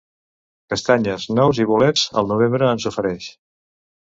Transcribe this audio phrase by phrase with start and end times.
[0.73, 3.29] Castanyes, nous i bolets el novembre ens ofereix.